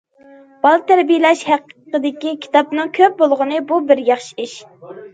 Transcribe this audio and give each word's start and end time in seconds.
بالا 0.65 0.79
تەربىيەلەش 0.91 1.43
ھەققىدىكى 1.51 2.35
كىتابنىڭ 2.47 2.93
كۆپ 3.01 3.17
بولغىنى 3.23 3.65
بۇ 3.71 3.83
بىر 3.93 4.07
ياخشى 4.13 4.39
ئىش. 4.49 4.61